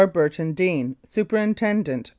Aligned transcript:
BURTON 0.07 0.53
DEANE, 0.53 0.95
"Superintendent, 1.07 2.07
N. 2.07 2.09